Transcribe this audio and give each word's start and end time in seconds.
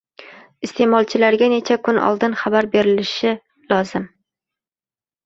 iste’molchilarga 0.67 1.49
necha 1.51 1.77
kun 1.87 1.99
oldin 2.05 2.37
xabar 2.39 2.69
berishi 2.77 3.35
lozim? 3.75 4.09